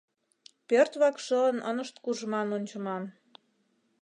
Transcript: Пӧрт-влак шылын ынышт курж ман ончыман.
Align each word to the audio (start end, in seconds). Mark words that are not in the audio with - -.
Пӧрт-влак 0.67 1.15
шылын 1.25 1.57
ынышт 1.69 1.95
курж 2.03 2.21
ман 2.31 2.47
ончыман. 2.57 3.03